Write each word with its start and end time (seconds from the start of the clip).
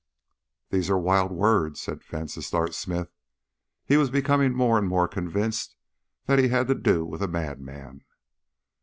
"These 0.71 0.89
are 0.89 0.97
wild 0.97 1.31
words," 1.31 1.79
said 1.79 2.01
Vansittart 2.03 2.73
Smith. 2.73 3.11
He 3.85 3.97
was 3.97 4.09
becoming 4.09 4.51
more 4.51 4.79
and 4.79 4.87
more 4.87 5.07
convinced 5.07 5.75
that 6.25 6.39
he 6.39 6.47
had 6.47 6.65
to 6.69 6.73
do 6.73 7.05
with 7.05 7.21
a 7.21 7.27
madman. 7.27 8.03